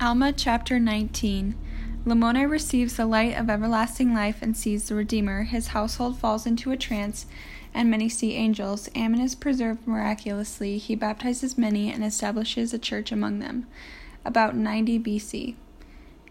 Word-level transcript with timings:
Alma 0.00 0.32
chapter 0.32 0.78
19 0.78 1.56
Lamoni 2.06 2.48
receives 2.48 2.96
the 2.96 3.04
light 3.04 3.36
of 3.36 3.50
everlasting 3.50 4.14
life 4.14 4.40
and 4.40 4.56
sees 4.56 4.88
the 4.88 4.94
Redeemer. 4.94 5.42
His 5.42 5.68
household 5.68 6.16
falls 6.16 6.46
into 6.46 6.70
a 6.70 6.76
trance, 6.76 7.26
and 7.74 7.90
many 7.90 8.08
see 8.08 8.34
angels. 8.34 8.88
Ammon 8.94 9.20
is 9.20 9.34
preserved 9.34 9.88
miraculously. 9.88 10.78
He 10.78 10.94
baptizes 10.94 11.58
many 11.58 11.92
and 11.92 12.04
establishes 12.04 12.72
a 12.72 12.78
church 12.78 13.10
among 13.10 13.40
them. 13.40 13.66
About 14.24 14.54
90 14.54 15.00
BC. 15.00 15.56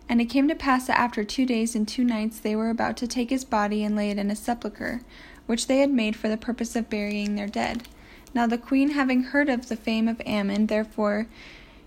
And 0.08 0.22
it 0.22 0.30
came 0.30 0.48
to 0.48 0.56
pass 0.56 0.88
that 0.88 0.98
after 0.98 1.26
two 1.26 1.46
days 1.46 1.76
and 1.76 1.86
two 1.86 2.06
nights 2.06 2.40
they 2.40 2.56
were 2.56 2.70
about 2.70 2.96
to 2.98 3.08
take 3.08 3.30
his 3.30 3.44
body 3.44 3.84
and 3.84 3.98
lay 3.98 4.10
it 4.10 4.18
in 4.18 4.32
a 4.32 4.36
sepulchre, 4.38 5.02
which 5.46 5.68
they 5.68 5.80
had 5.80 5.92
made 5.92 6.16
for 6.16 6.30
the 6.30 6.38
purpose 6.38 6.78
of 6.78 6.90
burying 6.90 7.36
their 7.36 7.48
dead. 7.48 7.86
Now 8.34 8.48
the 8.48 8.58
queen, 8.58 8.92
having 8.92 9.24
heard 9.24 9.50
of 9.50 9.68
the 9.68 9.76
fame 9.76 10.08
of 10.08 10.22
Ammon, 10.26 10.68
therefore 10.68 11.28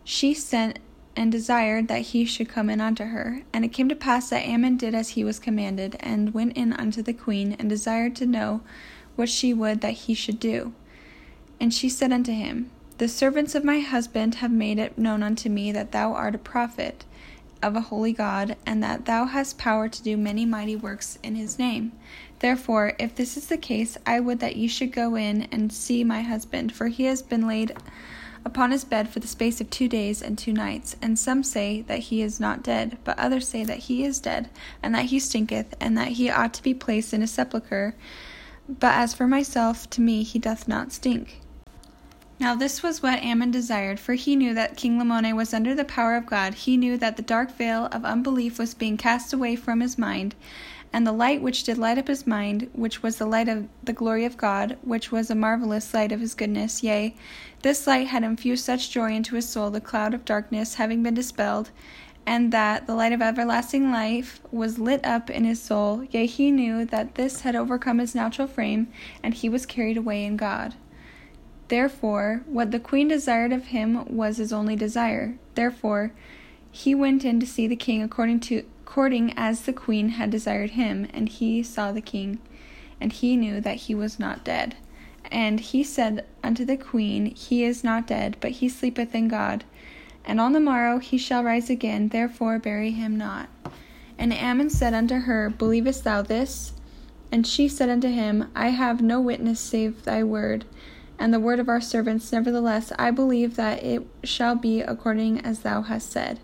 she 0.04 0.34
sent 0.34 0.78
and 1.20 1.30
desired 1.30 1.86
that 1.86 2.00
he 2.00 2.24
should 2.24 2.48
come 2.48 2.70
in 2.70 2.80
unto 2.80 3.04
her. 3.04 3.42
And 3.52 3.62
it 3.62 3.74
came 3.74 3.90
to 3.90 3.94
pass 3.94 4.30
that 4.30 4.46
Ammon 4.46 4.78
did 4.78 4.94
as 4.94 5.10
he 5.10 5.22
was 5.22 5.38
commanded, 5.38 5.98
and 6.00 6.32
went 6.32 6.56
in 6.56 6.72
unto 6.72 7.02
the 7.02 7.12
queen, 7.12 7.54
and 7.58 7.68
desired 7.68 8.16
to 8.16 8.26
know 8.26 8.62
what 9.16 9.28
she 9.28 9.52
would 9.52 9.82
that 9.82 9.92
he 9.92 10.14
should 10.14 10.40
do. 10.40 10.72
And 11.60 11.74
she 11.74 11.90
said 11.90 12.10
unto 12.10 12.32
him, 12.32 12.70
The 12.96 13.06
servants 13.06 13.54
of 13.54 13.64
my 13.64 13.80
husband 13.80 14.36
have 14.36 14.50
made 14.50 14.78
it 14.78 14.96
known 14.96 15.22
unto 15.22 15.50
me 15.50 15.72
that 15.72 15.92
thou 15.92 16.14
art 16.14 16.36
a 16.36 16.38
prophet 16.38 17.04
of 17.62 17.76
a 17.76 17.82
holy 17.82 18.14
God, 18.14 18.56
and 18.64 18.82
that 18.82 19.04
thou 19.04 19.26
hast 19.26 19.58
power 19.58 19.90
to 19.90 20.02
do 20.02 20.16
many 20.16 20.46
mighty 20.46 20.74
works 20.74 21.18
in 21.22 21.34
his 21.34 21.58
name. 21.58 21.92
Therefore, 22.38 22.94
if 22.98 23.14
this 23.14 23.36
is 23.36 23.48
the 23.48 23.58
case, 23.58 23.98
I 24.06 24.20
would 24.20 24.40
that 24.40 24.56
ye 24.56 24.68
should 24.68 24.90
go 24.90 25.16
in 25.16 25.42
and 25.52 25.70
see 25.70 26.02
my 26.02 26.22
husband, 26.22 26.72
for 26.72 26.88
he 26.88 27.04
has 27.04 27.20
been 27.20 27.46
laid 27.46 27.76
upon 28.44 28.70
his 28.70 28.84
bed 28.84 29.08
for 29.08 29.20
the 29.20 29.26
space 29.26 29.60
of 29.60 29.70
two 29.70 29.88
days 29.88 30.22
and 30.22 30.36
two 30.38 30.52
nights. 30.52 30.96
And 31.02 31.18
some 31.18 31.42
say 31.42 31.82
that 31.82 31.98
he 31.98 32.22
is 32.22 32.40
not 32.40 32.62
dead, 32.62 32.98
but 33.04 33.18
others 33.18 33.48
say 33.48 33.64
that 33.64 33.78
he 33.78 34.04
is 34.04 34.20
dead, 34.20 34.48
and 34.82 34.94
that 34.94 35.06
he 35.06 35.18
stinketh, 35.18 35.74
and 35.80 35.96
that 35.98 36.08
he 36.08 36.30
ought 36.30 36.54
to 36.54 36.62
be 36.62 36.74
placed 36.74 37.12
in 37.12 37.22
a 37.22 37.26
sepulchre. 37.26 37.94
But 38.68 38.94
as 38.94 39.14
for 39.14 39.26
myself, 39.26 39.90
to 39.90 40.00
me 40.00 40.22
he 40.22 40.38
doth 40.38 40.68
not 40.68 40.92
stink. 40.92 41.40
Now 42.38 42.54
this 42.54 42.82
was 42.82 43.02
what 43.02 43.22
Ammon 43.22 43.50
desired, 43.50 44.00
for 44.00 44.14
he 44.14 44.34
knew 44.34 44.54
that 44.54 44.76
King 44.76 44.98
Lamoni 44.98 45.34
was 45.36 45.52
under 45.52 45.74
the 45.74 45.84
power 45.84 46.16
of 46.16 46.24
God. 46.24 46.54
He 46.54 46.78
knew 46.78 46.96
that 46.96 47.16
the 47.16 47.22
dark 47.22 47.54
veil 47.54 47.86
of 47.92 48.04
unbelief 48.04 48.58
was 48.58 48.72
being 48.72 48.96
cast 48.96 49.34
away 49.34 49.56
from 49.56 49.80
his 49.80 49.98
mind, 49.98 50.34
and 50.92 51.06
the 51.06 51.12
light 51.12 51.40
which 51.40 51.64
did 51.64 51.78
light 51.78 51.98
up 51.98 52.08
his 52.08 52.26
mind, 52.26 52.68
which 52.72 53.02
was 53.02 53.16
the 53.16 53.26
light 53.26 53.48
of 53.48 53.68
the 53.82 53.92
glory 53.92 54.24
of 54.24 54.36
God, 54.36 54.76
which 54.82 55.12
was 55.12 55.30
a 55.30 55.34
marvelous 55.34 55.94
light 55.94 56.12
of 56.12 56.20
his 56.20 56.34
goodness, 56.34 56.82
yea, 56.82 57.14
this 57.62 57.86
light 57.86 58.08
had 58.08 58.24
infused 58.24 58.64
such 58.64 58.90
joy 58.90 59.12
into 59.12 59.36
his 59.36 59.48
soul, 59.48 59.70
the 59.70 59.80
cloud 59.80 60.14
of 60.14 60.24
darkness 60.24 60.74
having 60.74 61.02
been 61.02 61.14
dispelled, 61.14 61.70
and 62.26 62.52
that 62.52 62.86
the 62.86 62.94
light 62.94 63.12
of 63.12 63.22
everlasting 63.22 63.90
life 63.90 64.40
was 64.50 64.78
lit 64.78 65.04
up 65.04 65.30
in 65.30 65.44
his 65.44 65.62
soul, 65.62 66.04
yea, 66.10 66.26
he 66.26 66.50
knew 66.50 66.84
that 66.84 67.14
this 67.14 67.42
had 67.42 67.54
overcome 67.54 67.98
his 67.98 68.14
natural 68.14 68.48
frame, 68.48 68.88
and 69.22 69.34
he 69.34 69.48
was 69.48 69.66
carried 69.66 69.96
away 69.96 70.24
in 70.24 70.36
God. 70.36 70.74
Therefore, 71.68 72.42
what 72.46 72.72
the 72.72 72.80
queen 72.80 73.06
desired 73.06 73.52
of 73.52 73.66
him 73.66 74.04
was 74.06 74.38
his 74.38 74.52
only 74.52 74.74
desire. 74.74 75.36
Therefore, 75.54 76.12
he 76.70 76.94
went 76.94 77.24
in 77.24 77.40
to 77.40 77.46
see 77.46 77.66
the 77.66 77.76
king 77.76 78.02
according 78.02 78.40
to 78.40 78.64
according 78.82 79.32
as 79.36 79.62
the 79.62 79.72
queen 79.72 80.10
had 80.10 80.30
desired 80.30 80.70
him, 80.70 81.06
and 81.12 81.28
he 81.28 81.62
saw 81.62 81.92
the 81.92 82.00
king, 82.00 82.40
and 83.00 83.12
he 83.12 83.36
knew 83.36 83.60
that 83.60 83.76
he 83.76 83.94
was 83.94 84.18
not 84.18 84.44
dead. 84.44 84.76
And 85.30 85.60
he 85.60 85.84
said 85.84 86.26
unto 86.42 86.64
the 86.64 86.76
queen, 86.76 87.26
He 87.26 87.62
is 87.62 87.84
not 87.84 88.06
dead, 88.08 88.36
but 88.40 88.50
he 88.52 88.68
sleepeth 88.68 89.14
in 89.14 89.28
God. 89.28 89.64
And 90.24 90.40
on 90.40 90.52
the 90.52 90.60
morrow 90.60 90.98
he 90.98 91.18
shall 91.18 91.44
rise 91.44 91.70
again, 91.70 92.08
therefore 92.08 92.58
bury 92.58 92.90
him 92.90 93.16
not. 93.16 93.48
And 94.18 94.32
Ammon 94.32 94.70
said 94.70 94.92
unto 94.92 95.20
her, 95.20 95.50
Believest 95.50 96.02
thou 96.02 96.22
this? 96.22 96.72
And 97.30 97.46
she 97.46 97.68
said 97.68 97.88
unto 97.88 98.08
him, 98.08 98.50
I 98.56 98.70
have 98.70 99.00
no 99.00 99.20
witness 99.20 99.60
save 99.60 100.02
thy 100.02 100.24
word 100.24 100.64
and 101.20 101.32
the 101.32 101.38
word 101.38 101.60
of 101.60 101.68
our 101.68 101.80
servants. 101.80 102.32
Nevertheless, 102.32 102.92
I 102.98 103.10
believe 103.10 103.54
that 103.56 103.84
it 103.84 104.04
shall 104.24 104.56
be 104.56 104.80
according 104.80 105.40
as 105.40 105.60
thou 105.60 105.82
hast 105.82 106.10
said. 106.10 106.40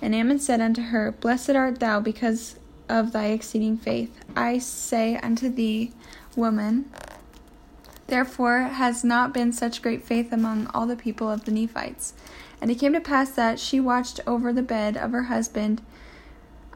And 0.00 0.14
Ammon 0.14 0.38
said 0.38 0.60
unto 0.60 0.82
her, 0.82 1.12
Blessed 1.12 1.50
art 1.50 1.80
thou 1.80 2.00
because 2.00 2.56
of 2.88 3.12
thy 3.12 3.26
exceeding 3.26 3.76
faith. 3.76 4.20
I 4.36 4.58
say 4.58 5.16
unto 5.16 5.48
thee, 5.48 5.92
woman, 6.34 6.90
therefore 8.06 8.60
has 8.60 9.02
not 9.02 9.34
been 9.34 9.52
such 9.52 9.82
great 9.82 10.04
faith 10.04 10.32
among 10.32 10.68
all 10.68 10.86
the 10.86 10.96
people 10.96 11.30
of 11.30 11.44
the 11.44 11.50
Nephites. 11.50 12.14
And 12.60 12.70
it 12.70 12.76
came 12.76 12.92
to 12.92 13.00
pass 13.00 13.30
that 13.30 13.58
she 13.58 13.80
watched 13.80 14.20
over 14.26 14.52
the 14.52 14.62
bed 14.62 14.96
of 14.96 15.12
her 15.12 15.24
husband 15.24 15.82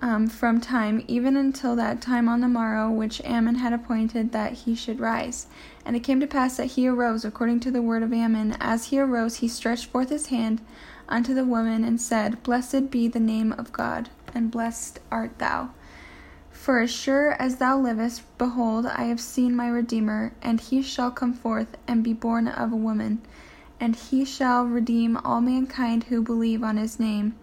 um, 0.02 0.28
from 0.28 0.60
time, 0.60 1.04
even 1.08 1.36
until 1.36 1.76
that 1.76 2.00
time 2.00 2.28
on 2.28 2.40
the 2.40 2.48
morrow 2.48 2.90
which 2.90 3.20
Ammon 3.24 3.56
had 3.56 3.72
appointed 3.72 4.32
that 4.32 4.52
he 4.52 4.74
should 4.74 4.98
rise. 4.98 5.46
And 5.84 5.94
it 5.94 6.00
came 6.00 6.20
to 6.20 6.26
pass 6.26 6.56
that 6.56 6.72
he 6.72 6.88
arose 6.88 7.24
according 7.24 7.60
to 7.60 7.70
the 7.70 7.82
word 7.82 8.02
of 8.02 8.12
Ammon. 8.12 8.56
As 8.60 8.86
he 8.86 8.98
arose, 8.98 9.36
he 9.36 9.48
stretched 9.48 9.86
forth 9.86 10.08
his 10.08 10.26
hand 10.26 10.60
unto 11.10 11.34
the 11.34 11.44
woman 11.44 11.84
and 11.84 12.00
said, 12.00 12.42
Blessed 12.42 12.90
be 12.90 13.08
the 13.08 13.20
name 13.20 13.52
of 13.52 13.72
God, 13.72 14.08
and 14.34 14.50
blessed 14.50 15.00
art 15.10 15.38
thou. 15.38 15.70
For 16.50 16.80
as 16.80 16.90
sure 16.90 17.32
as 17.32 17.56
thou 17.56 17.78
livest, 17.78 18.22
behold, 18.38 18.86
I 18.86 19.04
have 19.04 19.20
seen 19.20 19.56
my 19.56 19.68
Redeemer, 19.68 20.32
and 20.42 20.60
he 20.60 20.82
shall 20.82 21.10
come 21.10 21.32
forth 21.32 21.76
and 21.88 22.04
be 22.04 22.12
born 22.12 22.46
of 22.46 22.72
a 22.72 22.76
woman, 22.76 23.22
and 23.80 23.96
he 23.96 24.24
shall 24.24 24.64
redeem 24.66 25.16
all 25.18 25.40
mankind 25.40 26.04
who 26.04 26.22
believe 26.22 26.62
on 26.62 26.76
his 26.76 27.00
name. 27.00 27.34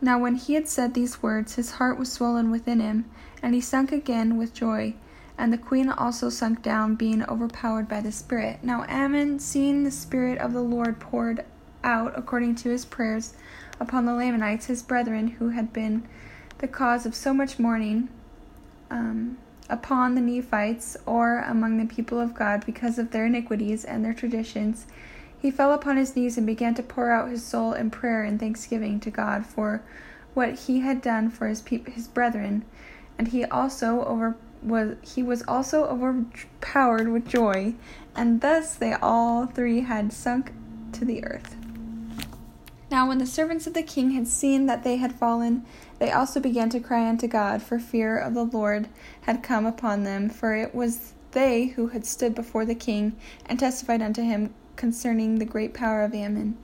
Now 0.00 0.18
when 0.18 0.34
he 0.34 0.54
had 0.54 0.68
said 0.68 0.94
these 0.94 1.22
words, 1.22 1.54
his 1.54 1.72
heart 1.72 1.98
was 1.98 2.10
swollen 2.10 2.50
within 2.50 2.80
him, 2.80 3.04
and 3.42 3.54
he 3.54 3.60
sunk 3.60 3.92
again 3.92 4.36
with 4.36 4.54
joy. 4.54 4.94
And 5.38 5.52
the 5.52 5.58
queen 5.58 5.88
also 5.88 6.28
sunk 6.28 6.62
down, 6.62 6.96
being 6.96 7.22
overpowered 7.24 7.88
by 7.88 8.00
the 8.00 8.10
Spirit. 8.10 8.64
Now 8.64 8.84
Ammon, 8.88 9.38
seeing 9.38 9.84
the 9.84 9.90
Spirit 9.90 10.38
of 10.38 10.52
the 10.52 10.62
Lord 10.62 10.98
poured 10.98 11.44
out 11.84 12.12
according 12.16 12.54
to 12.56 12.70
his 12.70 12.84
prayers 12.84 13.34
upon 13.80 14.04
the 14.04 14.14
Lamanites, 14.14 14.66
his 14.66 14.82
brethren, 14.82 15.28
who 15.28 15.50
had 15.50 15.72
been 15.72 16.06
the 16.58 16.68
cause 16.68 17.06
of 17.06 17.14
so 17.14 17.34
much 17.34 17.58
mourning 17.58 18.08
um, 18.90 19.38
upon 19.68 20.14
the 20.14 20.20
Nephites, 20.20 20.96
or 21.06 21.38
among 21.40 21.78
the 21.78 21.92
people 21.92 22.20
of 22.20 22.34
God, 22.34 22.64
because 22.64 22.98
of 22.98 23.10
their 23.10 23.26
iniquities 23.26 23.84
and 23.84 24.04
their 24.04 24.14
traditions, 24.14 24.86
he 25.40 25.50
fell 25.50 25.72
upon 25.72 25.96
his 25.96 26.14
knees 26.14 26.38
and 26.38 26.46
began 26.46 26.74
to 26.74 26.82
pour 26.82 27.10
out 27.10 27.30
his 27.30 27.44
soul 27.44 27.72
in 27.72 27.90
prayer 27.90 28.22
and 28.22 28.38
thanksgiving 28.38 29.00
to 29.00 29.10
God 29.10 29.44
for 29.44 29.82
what 30.34 30.54
he 30.60 30.80
had 30.80 31.02
done 31.02 31.30
for 31.30 31.48
his 31.48 31.62
his 31.66 32.06
brethren, 32.06 32.64
and 33.18 33.28
he 33.28 33.44
also 33.44 34.04
over 34.04 34.36
was 34.62 34.96
he 35.02 35.22
was 35.22 35.42
also 35.48 35.84
overpowered 35.84 37.08
with 37.08 37.26
joy, 37.26 37.74
and 38.14 38.40
thus 38.40 38.74
they 38.74 38.92
all 38.94 39.46
three 39.46 39.80
had 39.80 40.12
sunk 40.12 40.52
to 40.92 41.04
the 41.04 41.24
earth. 41.24 41.56
Now 42.92 43.08
when 43.08 43.16
the 43.16 43.24
servants 43.24 43.66
of 43.66 43.72
the 43.72 43.82
king 43.82 44.10
had 44.10 44.28
seen 44.28 44.66
that 44.66 44.84
they 44.84 44.96
had 44.96 45.14
fallen, 45.14 45.64
they 45.98 46.12
also 46.12 46.40
began 46.40 46.68
to 46.68 46.78
cry 46.78 47.08
unto 47.08 47.26
God, 47.26 47.62
for 47.62 47.78
fear 47.78 48.18
of 48.18 48.34
the 48.34 48.44
Lord 48.44 48.86
had 49.22 49.42
come 49.42 49.64
upon 49.64 50.02
them, 50.02 50.28
for 50.28 50.54
it 50.54 50.74
was 50.74 51.14
they 51.30 51.68
who 51.68 51.86
had 51.86 52.04
stood 52.04 52.34
before 52.34 52.66
the 52.66 52.74
king 52.74 53.16
and 53.46 53.58
testified 53.58 54.02
unto 54.02 54.20
him 54.20 54.52
concerning 54.76 55.38
the 55.38 55.46
great 55.46 55.72
power 55.72 56.02
of 56.02 56.14
Ammon. 56.14 56.58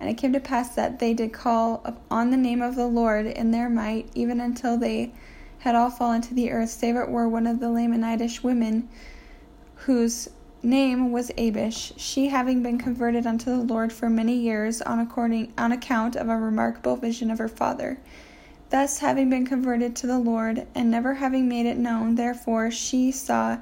And 0.00 0.08
it 0.08 0.14
came 0.14 0.32
to 0.32 0.40
pass 0.40 0.74
that 0.74 1.00
they 1.00 1.12
did 1.12 1.34
call 1.34 1.84
on 2.10 2.30
the 2.30 2.38
name 2.38 2.62
of 2.62 2.76
the 2.76 2.86
Lord 2.86 3.26
in 3.26 3.50
their 3.50 3.68
might, 3.68 4.08
even 4.14 4.40
until 4.40 4.78
they 4.78 5.12
had 5.58 5.74
all 5.74 5.90
fallen 5.90 6.22
to 6.22 6.32
the 6.32 6.50
earth, 6.50 6.70
save 6.70 6.96
it 6.96 7.10
were 7.10 7.28
one 7.28 7.46
of 7.46 7.60
the 7.60 7.68
Lamanitish 7.68 8.42
women, 8.42 8.88
whose 9.74 10.30
name 10.64 11.12
was 11.12 11.30
Abish, 11.36 11.92
she 11.96 12.28
having 12.28 12.62
been 12.62 12.78
converted 12.78 13.26
unto 13.26 13.50
the 13.50 13.62
Lord 13.62 13.92
for 13.92 14.08
many 14.08 14.34
years 14.34 14.80
on 14.82 14.98
according 14.98 15.52
on 15.58 15.72
account 15.72 16.16
of 16.16 16.28
a 16.28 16.36
remarkable 16.36 16.96
vision 16.96 17.30
of 17.30 17.38
her 17.38 17.48
father. 17.48 17.98
Thus 18.70 18.98
having 18.98 19.30
been 19.30 19.46
converted 19.46 19.94
to 19.96 20.06
the 20.06 20.18
Lord, 20.18 20.66
and 20.74 20.90
never 20.90 21.14
having 21.14 21.48
made 21.48 21.66
it 21.66 21.76
known, 21.76 22.14
therefore 22.14 22.70
she 22.70 23.12
saw 23.12 23.58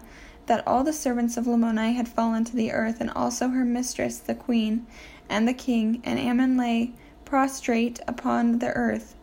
that 0.47 0.67
all 0.67 0.85
the 0.85 0.93
servants 0.93 1.37
of 1.37 1.47
Lamoni 1.47 1.95
had 1.95 2.09
fallen 2.09 2.45
to 2.45 2.57
the 2.57 2.73
earth, 2.73 3.01
and 3.01 3.11
also 3.11 3.49
her 3.49 3.65
mistress, 3.65 4.19
the 4.19 4.35
queen, 4.35 4.87
and 5.29 5.47
the 5.47 5.53
king, 5.53 6.01
and 6.05 6.19
Ammon 6.19 6.57
lay 6.57 6.93
prostrate 7.25 8.01
upon 8.07 8.59
the 8.59 8.73
earth. 8.73 9.15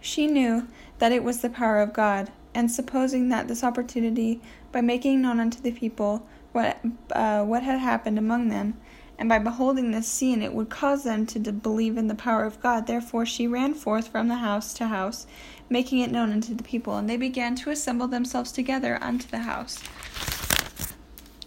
She 0.00 0.26
knew 0.26 0.68
that 0.98 1.12
it 1.12 1.24
was 1.24 1.40
the 1.40 1.50
power 1.50 1.80
of 1.80 1.92
God, 1.92 2.30
and 2.56 2.70
supposing 2.70 3.28
that 3.28 3.48
this 3.48 3.62
opportunity, 3.62 4.40
by 4.72 4.80
making 4.80 5.20
known 5.20 5.38
unto 5.38 5.60
the 5.60 5.70
people 5.70 6.26
what 6.52 6.78
uh, 7.12 7.44
what 7.44 7.62
had 7.62 7.78
happened 7.78 8.18
among 8.18 8.48
them, 8.48 8.74
and 9.18 9.28
by 9.28 9.38
beholding 9.38 9.90
this 9.90 10.08
scene, 10.08 10.40
it 10.42 10.54
would 10.54 10.70
cause 10.70 11.04
them 11.04 11.26
to 11.26 11.38
believe 11.52 11.98
in 11.98 12.08
the 12.08 12.14
power 12.14 12.44
of 12.44 12.60
God. 12.62 12.86
Therefore, 12.86 13.26
she 13.26 13.46
ran 13.46 13.74
forth 13.74 14.08
from 14.08 14.28
the 14.28 14.36
house 14.36 14.72
to 14.74 14.86
house, 14.88 15.26
making 15.68 15.98
it 16.00 16.10
known 16.10 16.32
unto 16.32 16.54
the 16.54 16.62
people, 16.62 16.96
and 16.96 17.08
they 17.10 17.18
began 17.18 17.54
to 17.56 17.70
assemble 17.70 18.08
themselves 18.08 18.52
together 18.52 18.98
unto 19.02 19.28
the 19.28 19.40
house. 19.40 19.82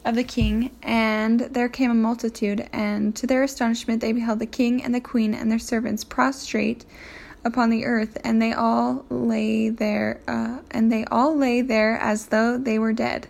of 0.05 0.15
the 0.15 0.23
king, 0.23 0.71
and 0.81 1.41
there 1.41 1.69
came 1.69 1.91
a 1.91 1.95
multitude, 1.95 2.69
and 2.71 3.15
to 3.15 3.27
their 3.27 3.43
astonishment 3.43 3.99
they 3.99 4.13
beheld 4.13 4.39
the 4.39 4.45
king 4.45 4.83
and 4.83 4.93
the 4.93 5.01
queen 5.01 5.33
and 5.33 5.51
their 5.51 5.59
servants 5.59 6.03
prostrate 6.03 6.85
upon 7.43 7.69
the 7.69 7.85
earth, 7.85 8.17
and 8.23 8.41
they 8.41 8.53
all 8.53 9.05
lay 9.09 9.69
there, 9.69 10.21
uh, 10.27 10.59
and 10.71 10.91
they 10.91 11.05
all 11.05 11.35
lay 11.35 11.61
there 11.61 11.97
as 11.97 12.27
though 12.27 12.57
they 12.57 12.77
were 12.77 12.93
dead. 12.93 13.27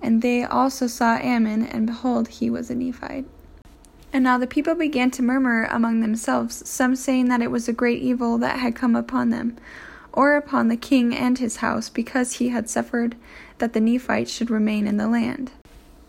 And 0.00 0.22
they 0.22 0.44
also 0.44 0.86
saw 0.86 1.16
Ammon, 1.16 1.64
and 1.64 1.86
behold, 1.86 2.28
he 2.28 2.50
was 2.50 2.70
a 2.70 2.74
Nephite. 2.74 3.26
And 4.12 4.24
now 4.24 4.38
the 4.38 4.46
people 4.46 4.74
began 4.74 5.10
to 5.12 5.22
murmur 5.22 5.64
among 5.64 6.00
themselves, 6.00 6.68
some 6.68 6.96
saying 6.96 7.28
that 7.28 7.42
it 7.42 7.50
was 7.50 7.68
a 7.68 7.72
great 7.72 8.00
evil 8.00 8.38
that 8.38 8.58
had 8.58 8.74
come 8.74 8.96
upon 8.96 9.30
them, 9.30 9.56
or 10.12 10.36
upon 10.36 10.68
the 10.68 10.76
king 10.76 11.14
and 11.14 11.38
his 11.38 11.56
house, 11.56 11.88
because 11.88 12.34
he 12.34 12.48
had 12.48 12.70
suffered 12.70 13.16
that 13.58 13.72
the 13.72 13.80
Nephites 13.80 14.30
should 14.30 14.50
remain 14.50 14.86
in 14.86 14.96
the 14.96 15.08
land. 15.08 15.50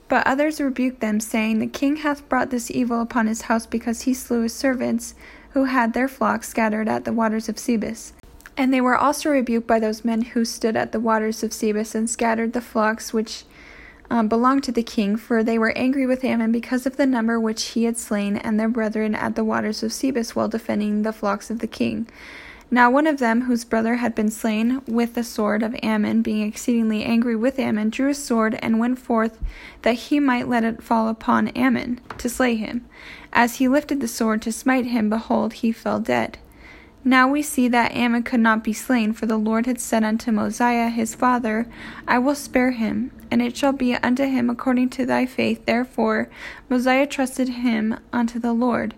But 0.07 0.25
others 0.25 0.59
rebuked 0.59 1.01
them, 1.01 1.19
saying, 1.19 1.59
The 1.59 1.67
king 1.67 1.97
hath 1.97 2.27
brought 2.29 2.49
this 2.49 2.71
evil 2.71 3.01
upon 3.01 3.27
his 3.27 3.43
house 3.43 3.65
because 3.65 4.01
he 4.01 4.13
slew 4.13 4.41
his 4.41 4.55
servants, 4.55 5.13
who 5.51 5.65
had 5.65 5.93
their 5.93 6.07
flocks 6.07 6.49
scattered 6.49 6.87
at 6.87 7.05
the 7.05 7.13
waters 7.13 7.49
of 7.49 7.55
Sebus. 7.55 8.13
And 8.57 8.73
they 8.73 8.81
were 8.81 8.97
also 8.97 9.29
rebuked 9.29 9.67
by 9.67 9.79
those 9.79 10.03
men 10.03 10.21
who 10.21 10.43
stood 10.43 10.75
at 10.75 10.91
the 10.91 10.99
waters 10.99 11.43
of 11.43 11.51
Sebus 11.51 11.95
and 11.95 12.09
scattered 12.09 12.53
the 12.53 12.61
flocks 12.61 13.13
which 13.13 13.43
um, 14.09 14.27
belonged 14.27 14.63
to 14.63 14.71
the 14.71 14.83
king, 14.83 15.15
for 15.15 15.43
they 15.43 15.57
were 15.57 15.77
angry 15.77 16.05
with 16.05 16.23
Ammon 16.23 16.51
because 16.51 16.85
of 16.85 16.97
the 16.97 17.05
number 17.05 17.39
which 17.39 17.63
he 17.69 17.83
had 17.83 17.97
slain 17.97 18.37
and 18.37 18.59
their 18.59 18.69
brethren 18.69 19.15
at 19.15 19.35
the 19.35 19.43
waters 19.43 19.83
of 19.83 19.91
Sebus 19.91 20.35
while 20.35 20.47
defending 20.47 21.03
the 21.03 21.13
flocks 21.13 21.49
of 21.49 21.59
the 21.59 21.67
king. 21.67 22.07
Now 22.71 22.91
one 22.91 23.07
of 23.07 23.17
them, 23.17 23.41
whose 23.41 23.65
brother 23.65 23.95
had 23.95 24.13
been 24.13 24.29
slain 24.29 24.81
with 24.85 25.15
the 25.15 25.23
sword 25.23 25.63
of 25.63 25.75
Ammon, 25.81 26.21
being 26.21 26.47
exceedingly 26.47 27.03
angry 27.03 27.35
with 27.35 27.57
Ammon, 27.57 27.89
drew 27.89 28.09
his 28.09 28.23
sword 28.23 28.59
and 28.61 28.77
went 28.77 28.99
forth 28.99 29.39
that 29.81 29.93
he 29.93 30.19
might 30.19 30.47
let 30.47 30.63
it 30.63 30.83
fall 30.83 31.07
upon 31.07 31.47
Ammon, 31.49 31.99
to 32.19 32.29
slay 32.29 32.55
him. 32.55 32.85
As 33.33 33.55
he 33.55 33.67
lifted 33.67 34.01
the 34.01 34.07
sword 34.07 34.43
to 34.43 34.51
smite 34.51 34.85
him, 34.85 35.09
behold, 35.09 35.53
he 35.53 35.71
fell 35.71 35.99
dead. 35.99 36.37
Now 37.03 37.27
we 37.27 37.41
see 37.41 37.67
that 37.69 37.95
Ammon 37.95 38.23
could 38.23 38.41
not 38.41 38.63
be 38.63 38.73
slain, 38.73 39.13
for 39.13 39.25
the 39.25 39.37
Lord 39.37 39.65
had 39.65 39.79
said 39.79 40.03
unto 40.03 40.31
Mosiah 40.31 40.89
his 40.89 41.15
father, 41.15 41.65
I 42.07 42.19
will 42.19 42.35
spare 42.35 42.71
him, 42.71 43.11
and 43.31 43.41
it 43.41 43.57
shall 43.57 43.73
be 43.73 43.95
unto 43.95 44.25
him 44.25 44.47
according 44.49 44.89
to 44.91 45.05
thy 45.05 45.25
faith. 45.25 45.65
Therefore 45.65 46.29
Mosiah 46.69 47.07
trusted 47.07 47.49
him 47.49 47.97
unto 48.13 48.37
the 48.37 48.53
Lord. 48.53 48.93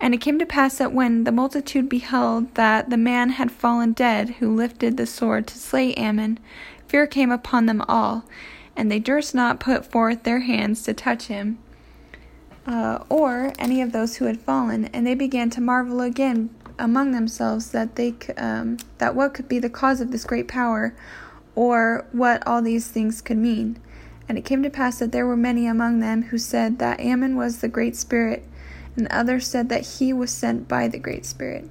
And 0.00 0.14
it 0.14 0.20
came 0.20 0.38
to 0.38 0.46
pass 0.46 0.78
that 0.78 0.94
when 0.94 1.24
the 1.24 1.32
multitude 1.32 1.88
beheld 1.88 2.54
that 2.54 2.88
the 2.88 2.96
man 2.96 3.30
had 3.30 3.52
fallen 3.52 3.92
dead 3.92 4.30
who 4.38 4.54
lifted 4.54 4.96
the 4.96 5.06
sword 5.06 5.46
to 5.48 5.58
slay 5.58 5.92
Ammon, 5.94 6.38
fear 6.88 7.06
came 7.06 7.30
upon 7.30 7.66
them 7.66 7.82
all, 7.86 8.24
and 8.74 8.90
they 8.90 8.98
durst 8.98 9.34
not 9.34 9.60
put 9.60 9.84
forth 9.84 10.22
their 10.22 10.40
hands 10.40 10.82
to 10.84 10.94
touch 10.94 11.26
him, 11.26 11.58
uh, 12.66 13.04
or 13.10 13.52
any 13.58 13.82
of 13.82 13.92
those 13.92 14.16
who 14.16 14.24
had 14.24 14.40
fallen. 14.40 14.86
And 14.86 15.06
they 15.06 15.14
began 15.14 15.50
to 15.50 15.60
marvel 15.60 16.00
again 16.00 16.48
among 16.78 17.10
themselves 17.10 17.70
that 17.72 17.96
they 17.96 18.14
um, 18.38 18.78
that 18.96 19.14
what 19.14 19.34
could 19.34 19.48
be 19.48 19.58
the 19.58 19.68
cause 19.68 20.00
of 20.00 20.12
this 20.12 20.24
great 20.24 20.48
power, 20.48 20.94
or 21.54 22.06
what 22.12 22.46
all 22.46 22.62
these 22.62 22.88
things 22.88 23.20
could 23.20 23.36
mean. 23.36 23.78
And 24.26 24.38
it 24.38 24.46
came 24.46 24.62
to 24.62 24.70
pass 24.70 24.98
that 25.00 25.12
there 25.12 25.26
were 25.26 25.36
many 25.36 25.66
among 25.66 26.00
them 26.00 26.22
who 26.22 26.38
said 26.38 26.78
that 26.78 27.00
Ammon 27.00 27.36
was 27.36 27.58
the 27.58 27.68
great 27.68 27.96
spirit 27.96 28.46
and 29.00 29.08
others 29.08 29.46
said 29.46 29.68
that 29.70 29.98
he 29.98 30.12
was 30.12 30.30
sent 30.30 30.68
by 30.68 30.86
the 30.86 30.98
Great 30.98 31.26
Spirit. 31.26 31.68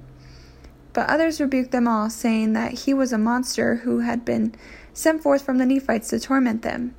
But 0.92 1.08
others 1.08 1.40
rebuked 1.40 1.70
them 1.70 1.88
all, 1.88 2.10
saying 2.10 2.52
that 2.52 2.80
he 2.80 2.92
was 2.92 3.12
a 3.12 3.18
monster 3.18 3.76
who 3.76 4.00
had 4.00 4.24
been 4.24 4.54
sent 4.92 5.22
forth 5.22 5.42
from 5.42 5.58
the 5.58 5.64
Nephites 5.64 6.08
to 6.08 6.20
torment 6.20 6.62
them. 6.62 6.94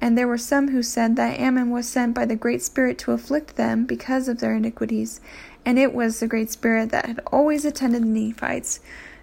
And 0.00 0.18
there 0.18 0.28
were 0.28 0.38
some 0.38 0.68
who 0.68 0.82
said 0.82 1.16
that 1.16 1.38
Ammon 1.38 1.70
was 1.70 1.88
sent 1.88 2.14
by 2.14 2.26
the 2.26 2.36
Great 2.36 2.62
Spirit 2.62 2.98
to 2.98 3.12
afflict 3.12 3.56
them 3.56 3.86
because 3.86 4.28
of 4.28 4.40
their 4.40 4.54
iniquities, 4.54 5.20
and 5.64 5.78
it 5.78 5.94
was 5.94 6.20
the 6.20 6.26
Great 6.26 6.50
Spirit 6.50 6.90
that 6.90 7.06
had 7.06 7.20
always 7.32 7.64
attended 7.64 8.02
the 8.02 8.06
Nephites, 8.06 8.80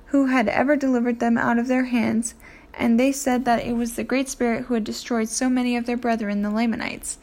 who 0.07 0.25
had 0.27 0.47
ever 0.47 0.75
delivered 0.75 1.19
them 1.19 1.37
out 1.37 1.59
of 1.59 1.67
their 1.67 1.85
hands. 1.85 2.33
And 2.73 2.99
they 2.99 3.11
said 3.11 3.45
that 3.45 3.63
it 3.65 3.73
was 3.73 3.95
the 3.95 4.03
Great 4.03 4.29
Spirit 4.29 4.65
who 4.65 4.73
had 4.73 4.83
destroyed 4.85 5.27
so 5.27 5.49
many 5.49 5.75
of 5.75 5.85
their 5.85 5.97
brethren, 5.97 6.41
the 6.41 6.49
Lamanites. 6.49 7.19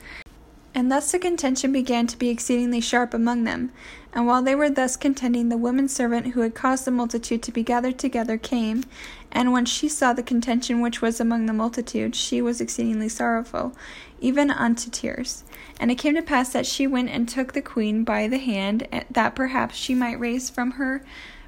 And 0.77 0.93
thus 0.93 1.11
the 1.11 1.19
contention 1.19 1.73
began 1.73 2.07
to 2.07 2.19
be 2.19 2.29
exceedingly 2.29 2.83
sharp 2.83 3.15
among 3.15 3.45
them. 3.45 3.73
And 4.13 4.27
while 4.27 4.43
they 4.43 4.55
were 4.55 4.69
thus 4.69 4.95
contending, 4.95 5.49
the 5.49 5.57
woman 5.57 5.89
servant 5.89 6.35
who 6.35 6.43
had 6.43 6.55
caused 6.55 6.85
the 6.85 6.91
multitude 6.91 7.43
to 7.45 7.51
be 7.51 7.63
gathered 7.63 7.99
together 7.99 8.37
came, 8.37 8.85
and 9.33 9.53
when 9.53 9.65
she 9.65 9.89
saw 9.89 10.13
the 10.13 10.23
contention 10.23 10.83
which 10.83 11.01
was 11.01 11.19
among 11.19 11.47
the 11.47 11.55
multitude, 11.55 12.15
she 12.15 12.43
was 12.43 12.61
exceedingly 12.61 13.09
sorrowful, 13.09 13.75
even 14.21 14.51
unto 14.51 14.91
tears. 14.91 15.45
And 15.81 15.91
it 15.91 15.95
came 15.95 16.15
to 16.15 16.21
pass 16.21 16.53
that 16.53 16.67
she 16.67 16.87
went 16.87 17.09
and 17.09 17.27
took 17.27 17.55
the 17.55 17.63
queen 17.63 18.05
by 18.05 18.29
the 18.29 18.37
hand, 18.37 18.87
eh, 18.93 19.05
that 19.11 19.35
perhaps 19.35 19.77
she 19.77 19.95
might 19.95 20.21
raise 20.21 20.51
from 20.51 20.73
her 20.73 21.03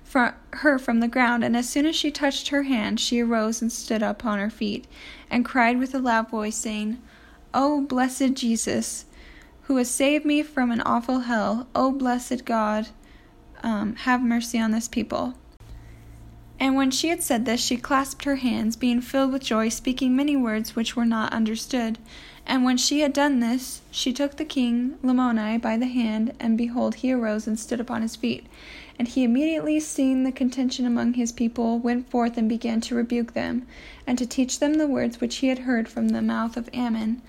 from 0.05 0.33
her 0.55 0.79
from 0.79 1.01
the 1.01 1.09
ground, 1.09 1.45
and 1.45 1.55
as 1.55 1.69
soon 1.69 1.85
as 1.85 1.95
she 1.95 2.11
touched 2.11 2.49
her 2.49 2.63
hand, 2.63 2.99
she 2.99 3.21
arose 3.21 3.61
and 3.61 3.71
stood 3.71 4.03
up 4.03 4.25
on 4.25 4.39
her 4.39 4.49
feet, 4.49 4.87
and 5.31 5.45
cried 5.45 5.79
with 5.79 5.95
a 5.95 5.99
loud 5.99 6.31
voice, 6.31 6.57
saying, 6.57 6.97
O 7.53 7.83
blessed 7.83 8.33
Jesus, 8.33 9.05
who 9.69 9.77
has 9.77 9.91
saved 9.91 10.25
me 10.25 10.43
from 10.43 10.71
an 10.71 10.81
awful 10.81 11.21
hell. 11.21 11.69
O 11.75 11.93
blessed 11.93 12.47
God, 12.47 12.89
um, 13.63 13.95
have 13.97 14.23
mercy 14.23 14.59
on 14.59 14.71
this 14.71 14.89
people. 14.89 15.35
And 16.59 16.75
when 16.75 16.91
she 16.91 17.09
had 17.09 17.23
said 17.23 17.45
this, 17.45 17.61
she 17.61 17.77
clasped 17.77 18.25
her 18.25 18.37
hands, 18.37 18.77
being 18.77 19.03
filled 19.03 19.31
with 19.31 19.43
joy, 19.43 19.69
speaking 19.69 20.17
many 20.17 20.37
words 20.37 20.75
which 20.75 20.97
were 20.97 21.05
not 21.05 21.35
understood. 21.35 21.99
And 22.47 22.65
when 22.65 22.79
she 22.79 23.01
had 23.01 23.13
done 23.13 23.41
this, 23.41 23.83
she 23.91 24.11
took 24.11 24.37
the 24.37 24.47
king 24.47 24.97
Lamoni 25.05 25.61
by 25.61 25.77
the 25.77 25.87
hand, 25.87 26.33
and 26.41 26.57
behold, 26.57 26.97
he 26.97 27.13
arose 27.13 27.47
and 27.47 27.61
stood 27.61 27.79
upon 27.79 28.01
his 28.01 28.17
feet. 28.17 28.47
And 28.99 29.07
he 29.07 29.23
immediately, 29.23 29.81
seeing 29.81 30.25
the 30.25 30.33
contention 30.33 30.87
among 30.87 31.13
his 31.13 31.31
people, 31.31 31.79
went 31.79 32.09
forth 32.09 32.39
and 32.39 32.49
began 32.49 32.81
to 32.81 32.95
rebuke 32.95 33.35
them, 33.35 33.67
and 34.07 34.17
to 34.17 34.25
teach 34.25 34.61
them 34.61 34.75
the 34.75 34.89
words 34.89 35.21
which 35.21 35.37
he 35.37 35.49
had 35.49 35.61
heard 35.61 35.91
from 35.91 36.09
the 36.09 36.23
mouth 36.23 36.57
of 36.57 36.71
Ammon. 36.73 37.21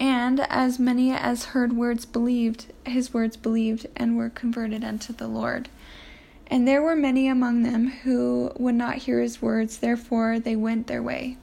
And 0.00 0.40
as 0.40 0.78
many 0.78 1.12
as 1.12 1.46
heard 1.46 1.74
words 1.74 2.04
believed, 2.04 2.66
his 2.84 3.14
words 3.14 3.36
believed, 3.36 3.86
and 3.96 4.16
were 4.16 4.30
converted 4.30 4.84
unto 4.84 5.12
the 5.12 5.28
Lord. 5.28 5.68
And 6.46 6.68
there 6.68 6.82
were 6.82 6.96
many 6.96 7.28
among 7.28 7.62
them 7.62 7.88
who 7.88 8.52
would 8.58 8.74
not 8.74 8.96
hear 8.96 9.20
his 9.20 9.40
words, 9.40 9.78
therefore 9.78 10.38
they 10.38 10.56
went 10.56 10.86
their 10.86 11.02
way. 11.02 11.38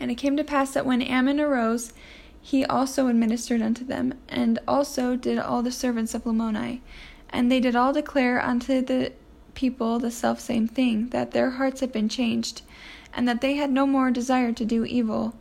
And 0.00 0.10
it 0.10 0.16
came 0.16 0.36
to 0.36 0.44
pass 0.44 0.72
that 0.72 0.86
when 0.86 1.02
Ammon 1.02 1.38
arose, 1.38 1.92
he 2.40 2.64
also 2.64 3.06
administered 3.06 3.62
unto 3.62 3.84
them, 3.84 4.14
and 4.28 4.58
also 4.66 5.16
did 5.16 5.38
all 5.38 5.62
the 5.62 5.70
servants 5.70 6.14
of 6.14 6.24
Lamoni. 6.24 6.80
And 7.30 7.50
they 7.50 7.60
did 7.60 7.76
all 7.76 7.92
declare 7.92 8.40
unto 8.42 8.82
the 8.82 9.12
people 9.54 9.98
the 9.98 10.10
selfsame 10.10 10.68
thing, 10.68 11.08
that 11.10 11.30
their 11.30 11.52
hearts 11.52 11.80
had 11.80 11.92
been 11.92 12.08
changed, 12.08 12.62
and 13.14 13.28
that 13.28 13.40
they 13.40 13.54
had 13.54 13.70
no 13.70 13.86
more 13.86 14.10
desire 14.10 14.52
to 14.52 14.64
do 14.64 14.84
evil. 14.84 15.34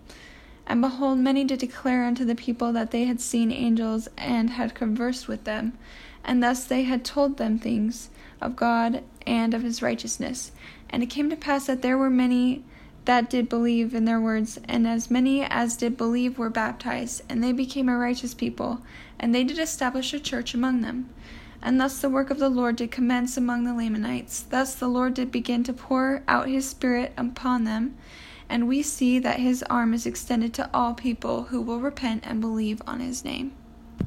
And 0.66 0.82
behold, 0.82 1.20
many 1.20 1.44
did 1.44 1.60
declare 1.60 2.06
unto 2.06 2.24
the 2.24 2.36
people 2.36 2.72
that 2.74 2.92
they 2.92 3.04
had 3.04 3.20
seen 3.20 3.52
angels 3.52 4.08
and 4.18 4.52
had 4.52 4.74
conversed 4.74 5.28
with 5.28 5.44
them, 5.44 5.78
and 6.24 6.42
thus 6.42 6.64
they 6.64 6.84
had 6.84 7.04
told 7.04 7.38
them 7.38 7.60
things 7.60 8.10
of 8.40 8.56
God 8.56 9.04
and 9.28 9.54
of 9.54 9.64
his 9.64 9.82
righteousness. 9.82 10.52
And 10.90 11.04
it 11.04 11.08
came 11.08 11.30
to 11.30 11.36
pass 11.36 11.66
that 11.66 11.82
there 11.82 11.98
were 11.98 12.10
many 12.10 12.64
that 13.06 13.30
did 13.30 13.50
believe 13.50 13.94
in 13.94 14.06
their 14.06 14.22
words, 14.22 14.60
and 14.66 14.88
as 14.88 15.12
many 15.12 15.44
as 15.44 15.76
did 15.76 15.98
believe 15.98 16.38
were 16.38 16.50
baptized, 16.50 17.22
and 17.28 17.44
they 17.44 17.52
became 17.52 17.90
a 17.90 17.98
righteous 17.98 18.34
people, 18.34 18.82
and 19.20 19.36
they 19.36 19.44
did 19.44 19.60
establish 19.60 20.14
a 20.14 20.20
church 20.20 20.54
among 20.54 20.82
them. 20.82 21.10
And 21.62 21.80
thus 21.80 22.00
the 22.00 22.10
work 22.10 22.30
of 22.30 22.40
the 22.40 22.50
Lord 22.50 22.78
did 22.78 22.92
commence 22.92 23.38
among 23.38 23.64
the 23.64 23.74
Lamanites. 23.74 24.42
Thus 24.42 24.76
the 24.76 24.88
Lord 24.88 25.14
did 25.14 25.32
begin 25.32 25.64
to 25.64 25.74
pour 25.74 26.24
out 26.28 26.48
his 26.48 26.68
Spirit 26.68 27.14
upon 27.18 27.64
them 27.64 27.96
and 28.54 28.68
we 28.68 28.84
see 28.84 29.18
that 29.18 29.40
his 29.40 29.64
arm 29.64 29.96
is 29.96 30.06
extended 30.06 30.54
to 30.54 30.70
all 30.76 30.94
people 30.94 31.46
who 31.46 31.60
will 31.60 31.80
repent 31.80 32.24
and 32.24 32.40
believe 32.40 32.84
on 32.86 33.00
his 33.00 33.26
name. 33.26 33.52